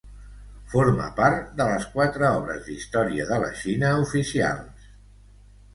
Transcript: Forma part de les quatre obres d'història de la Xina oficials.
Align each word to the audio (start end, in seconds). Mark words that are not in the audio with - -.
Forma 0.71 1.09
part 1.19 1.51
de 1.61 1.67
les 1.73 1.85
quatre 1.97 2.31
obres 2.39 2.65
d'història 2.71 3.29
de 3.35 3.39
la 3.45 3.53
Xina 3.63 3.95
oficials. 4.09 4.91